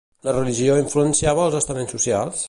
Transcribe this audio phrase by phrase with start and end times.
[0.27, 2.39] La religió influenciava els estaments socials?